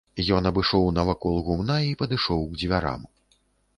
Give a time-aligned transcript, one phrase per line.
[0.37, 3.01] Ён абышоў навакол гумна і падышоў к дзвярам.